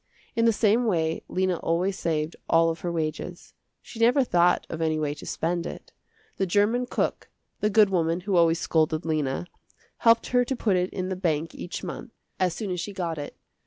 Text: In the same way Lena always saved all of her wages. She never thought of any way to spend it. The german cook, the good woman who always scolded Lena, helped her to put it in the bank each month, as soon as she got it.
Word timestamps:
In 0.35 0.45
the 0.45 0.51
same 0.51 0.85
way 0.87 1.21
Lena 1.29 1.57
always 1.57 1.95
saved 1.95 2.35
all 2.49 2.71
of 2.71 2.79
her 2.79 2.91
wages. 2.91 3.53
She 3.83 3.99
never 3.99 4.23
thought 4.23 4.65
of 4.67 4.81
any 4.81 4.97
way 4.97 5.13
to 5.13 5.27
spend 5.27 5.67
it. 5.67 5.91
The 6.37 6.47
german 6.47 6.87
cook, 6.87 7.29
the 7.59 7.69
good 7.69 7.91
woman 7.91 8.21
who 8.21 8.35
always 8.35 8.57
scolded 8.59 9.05
Lena, 9.05 9.45
helped 9.99 10.29
her 10.29 10.43
to 10.43 10.55
put 10.55 10.75
it 10.75 10.89
in 10.89 11.09
the 11.09 11.15
bank 11.15 11.53
each 11.53 11.83
month, 11.83 12.13
as 12.39 12.55
soon 12.55 12.71
as 12.71 12.79
she 12.79 12.93
got 12.93 13.19
it. 13.19 13.37